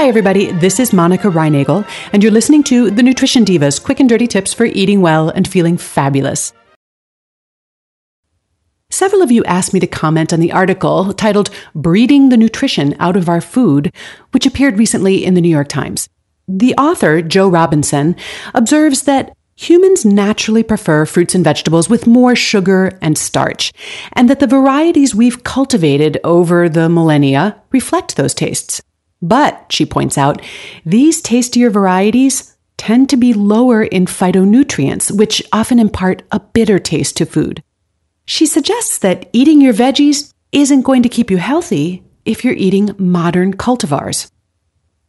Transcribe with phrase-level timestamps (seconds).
[0.00, 0.50] Hi, everybody.
[0.50, 4.54] This is Monica Reinagel, and you're listening to the Nutrition Divas quick and dirty tips
[4.54, 6.54] for eating well and feeling fabulous.
[8.88, 13.14] Several of you asked me to comment on the article titled Breeding the Nutrition Out
[13.14, 13.92] of Our Food,
[14.30, 16.08] which appeared recently in the New York Times.
[16.48, 18.16] The author, Jo Robinson,
[18.54, 23.70] observes that humans naturally prefer fruits and vegetables with more sugar and starch,
[24.14, 28.80] and that the varieties we've cultivated over the millennia reflect those tastes.
[29.22, 30.42] But, she points out,
[30.84, 37.16] these tastier varieties tend to be lower in phytonutrients, which often impart a bitter taste
[37.18, 37.62] to food.
[38.24, 42.94] She suggests that eating your veggies isn't going to keep you healthy if you're eating
[42.98, 44.30] modern cultivars.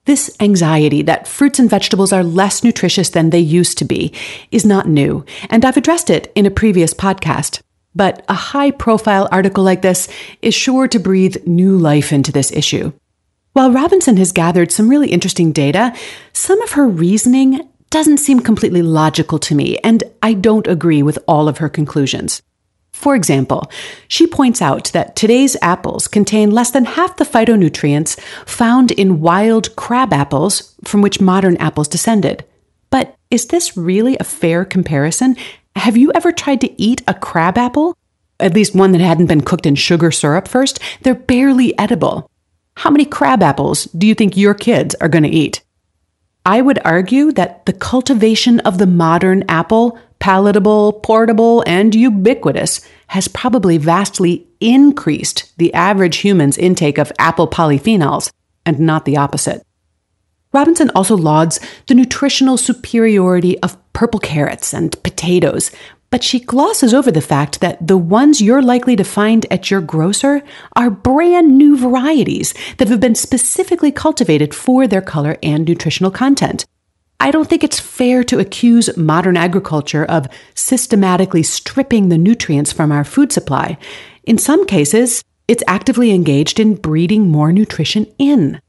[0.05, 4.11] This anxiety that fruits and vegetables are less nutritious than they used to be
[4.51, 7.61] is not new, and I've addressed it in a previous podcast.
[7.93, 10.07] But a high profile article like this
[10.41, 12.93] is sure to breathe new life into this issue.
[13.53, 15.93] While Robinson has gathered some really interesting data,
[16.31, 21.19] some of her reasoning doesn't seem completely logical to me, and I don't agree with
[21.27, 22.41] all of her conclusions.
[22.93, 23.69] For example,
[24.07, 29.75] she points out that today's apples contain less than half the phytonutrients found in wild
[29.75, 32.45] crab apples from which modern apples descended.
[32.89, 35.35] But is this really a fair comparison?
[35.75, 37.97] Have you ever tried to eat a crab apple?
[38.39, 40.79] At least one that hadn't been cooked in sugar syrup first?
[41.01, 42.30] They're barely edible.
[42.81, 45.61] How many crab apples do you think your kids are going to eat?
[46.47, 53.27] I would argue that the cultivation of the modern apple, palatable, portable, and ubiquitous, has
[53.27, 58.31] probably vastly increased the average human's intake of apple polyphenols,
[58.65, 59.61] and not the opposite.
[60.51, 65.69] Robinson also lauds the nutritional superiority of purple carrots and potatoes,
[66.11, 69.81] but she glosses over the fact that the ones you're likely to find at your
[69.81, 70.43] grocer
[70.75, 76.65] are brand new varieties that have been specifically cultivated for their color and nutritional content.
[77.19, 82.91] I don't think it's fair to accuse modern agriculture of systematically stripping the nutrients from
[82.91, 83.77] our food supply.
[84.23, 88.59] In some cases, it's actively engaged in breeding more nutrition in.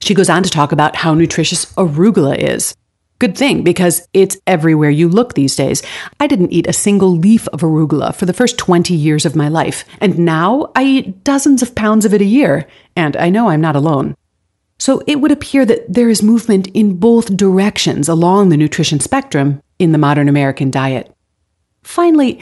[0.00, 2.74] She goes on to talk about how nutritious arugula is.
[3.20, 5.82] Good thing, because it's everywhere you look these days.
[6.20, 9.48] I didn't eat a single leaf of arugula for the first 20 years of my
[9.48, 13.48] life, and now I eat dozens of pounds of it a year, and I know
[13.48, 14.16] I'm not alone.
[14.78, 19.60] So it would appear that there is movement in both directions along the nutrition spectrum
[19.80, 21.12] in the modern American diet.
[21.82, 22.40] Finally,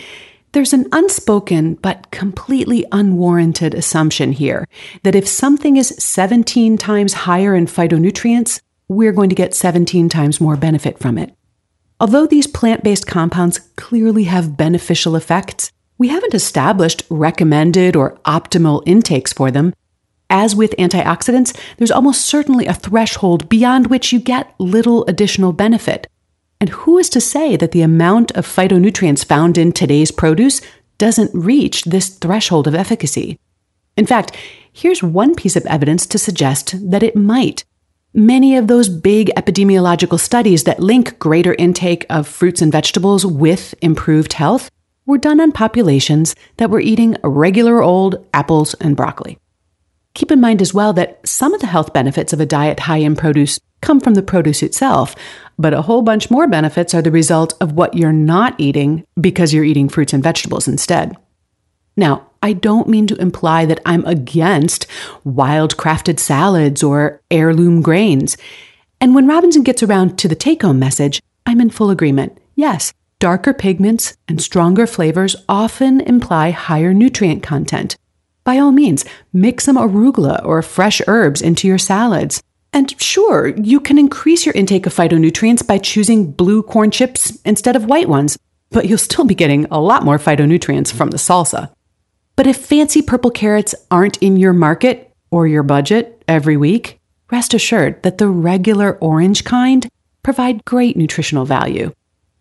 [0.53, 4.67] there's an unspoken but completely unwarranted assumption here
[5.03, 10.41] that if something is 17 times higher in phytonutrients, we're going to get 17 times
[10.41, 11.35] more benefit from it.
[11.99, 18.83] Although these plant based compounds clearly have beneficial effects, we haven't established recommended or optimal
[18.87, 19.73] intakes for them.
[20.29, 26.07] As with antioxidants, there's almost certainly a threshold beyond which you get little additional benefit.
[26.61, 30.61] And who is to say that the amount of phytonutrients found in today's produce
[30.99, 33.39] doesn't reach this threshold of efficacy?
[33.97, 34.37] In fact,
[34.73, 37.65] here's one piece of evidence to suggest that it might.
[38.19, 43.75] Many of those big epidemiological studies that link greater intake of fruits and vegetables with
[43.83, 44.71] improved health
[45.05, 49.37] were done on populations that were eating regular old apples and broccoli.
[50.15, 52.97] Keep in mind as well that some of the health benefits of a diet high
[52.97, 55.15] in produce come from the produce itself,
[55.59, 59.53] but a whole bunch more benefits are the result of what you're not eating because
[59.53, 61.15] you're eating fruits and vegetables instead.
[61.99, 64.87] Now, I don't mean to imply that I'm against
[65.25, 68.37] wild crafted salads or heirloom grains.
[69.01, 72.39] And when Robinson gets around to the take home message, I'm in full agreement.
[72.55, 77.97] Yes, darker pigments and stronger flavors often imply higher nutrient content.
[78.47, 82.41] by all means, mix some arugula or fresh herbs into your salads.
[82.73, 87.75] And sure, you can increase your intake of phytonutrients by choosing blue corn chips instead
[87.75, 88.39] of white ones,
[88.71, 91.73] but you'll still be getting a lot more phytonutrients from the salsa.
[92.37, 97.01] But if fancy purple carrots aren't in your market or your budget every week,
[97.31, 99.89] rest assured that the regular orange kind
[100.23, 101.93] provide great nutritional value.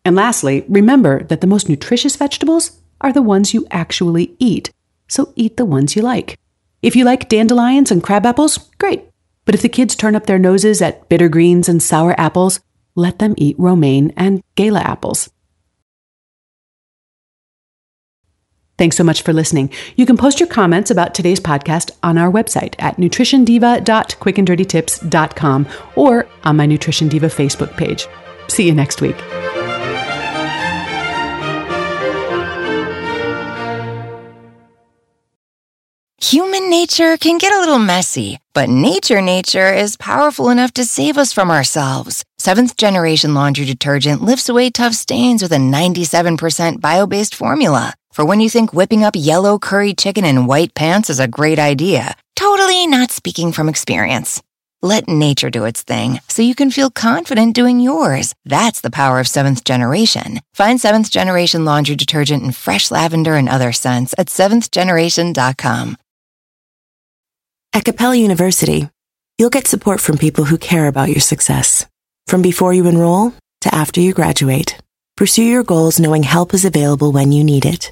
[0.03, 4.71] And lastly, remember that the most nutritious vegetables are the ones you actually eat.
[5.07, 6.37] So eat the ones you like.
[6.81, 9.03] If you like dandelions and crab apples, great.
[9.45, 12.59] But if the kids turn up their noses at bitter greens and sour apples,
[12.95, 15.29] let them eat romaine and gala apples.
[18.77, 19.69] Thanks so much for listening.
[19.95, 26.57] You can post your comments about today's podcast on our website at nutritiondiva.quickanddirtytips.com or on
[26.57, 28.07] my Nutrition Diva Facebook page.
[28.47, 29.15] See you next week.
[36.31, 41.17] Human nature can get a little messy, but nature nature is powerful enough to save
[41.17, 42.23] us from ourselves.
[42.39, 47.93] Seventh generation laundry detergent lifts away tough stains with a 97% bio based formula.
[48.15, 51.59] For when you think whipping up yellow curry chicken in white pants is a great
[51.59, 54.41] idea, totally not speaking from experience.
[54.81, 58.33] Let nature do its thing so you can feel confident doing yours.
[58.45, 60.39] That's the power of seventh generation.
[60.53, 65.97] Find seventh generation laundry detergent in fresh lavender and other scents at seventhgeneration.com.
[67.73, 68.89] At Capella University,
[69.37, 71.85] you'll get support from people who care about your success.
[72.27, 74.79] From before you enroll to after you graduate,
[75.17, 77.91] pursue your goals knowing help is available when you need it.